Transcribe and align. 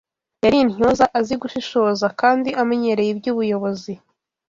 yari 0.43 0.57
intyoza, 0.63 1.05
azi 1.19 1.33
gushishoza 1.41 2.07
kandi 2.21 2.49
amenyereye 2.61 3.09
iby’ubuyobozi 3.13 3.93